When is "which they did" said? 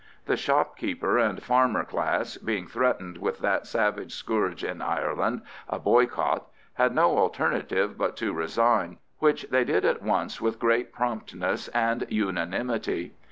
9.19-9.85